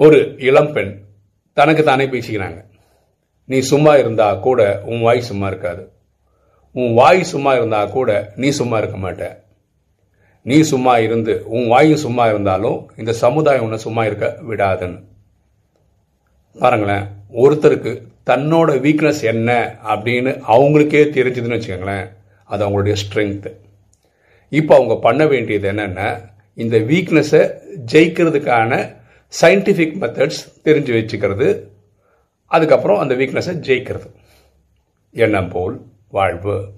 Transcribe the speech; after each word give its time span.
ஒரு 0.00 0.34
இளம்பெண் 0.38 1.00
தனக்கு 1.52 1.84
தானே 1.84 2.04
பேசிக்கிறாங்க. 2.04 2.64
நீ 3.44 3.58
சும்மா 3.58 3.96
இருந்தா 3.96 4.34
கூட 4.34 4.80
உன் 4.84 5.00
வாய் 5.00 5.20
சும்மா 5.20 5.46
இருக்காது. 5.46 5.92
உன் 6.72 6.94
வாய் 6.94 7.22
சும்மா 7.22 7.54
இருந்தா 7.54 7.84
கூட 7.84 8.32
நீ 8.36 8.48
சும்மா 8.48 8.78
இருக்க 8.78 8.96
மாட்ட. 8.96 9.36
நீ 10.42 10.60
சும்மா 10.60 10.98
இருந்து 10.98 11.42
உன் 11.46 11.66
வாயும் 11.68 11.96
சும்மா 11.96 12.26
இருந்தாலும் 12.26 12.90
இந்த 12.96 13.12
சமுதாயம் 13.12 13.62
உன்னை 13.62 13.78
சும்மா 13.78 14.04
இருக்க 14.04 14.38
விடாதுன்னு. 14.48 15.00
பாருங்களேன் 16.54 17.06
ஒருத்தருக்கு 17.34 17.92
தன்னோட 18.26 18.70
வீக்னஸ் 18.84 19.22
என்ன 19.22 19.78
அப்படின்னு 19.84 20.32
அவங்களுக்கே 20.48 21.02
தெரிஞ்சதுன்னு 21.16 21.58
வச்சுக்கோங்களேன் 21.58 22.06
அது 22.44 22.68
அவங்களுடைய 22.68 22.96
ஸ்ட்ரென்த்து 23.02 23.50
இப்போ 24.48 24.74
அவங்க 24.74 24.96
பண்ண 24.96 25.26
வேண்டியது 25.26 25.72
என்னென்னா 25.72 26.22
இந்த 26.54 26.78
வீக்னஸை 26.78 27.42
ஜெயிக்கிறதுக்கான 27.92 28.96
சயின்டிஃபிக் 29.40 29.96
மெத்தட்ஸ் 30.00 30.42
தெரிஞ்சு 30.64 30.92
வச்சுக்கிறது. 30.98 31.68
அதுக்கப்புறம் 32.44 32.98
அந்த 32.98 33.14
வீக்னஸை 33.14 33.54
ஜெயிக்கிறது. 33.68 34.14
எண்ணம் 35.10 35.48
போல் 35.48 35.80
வாழ்வு. 36.08 36.72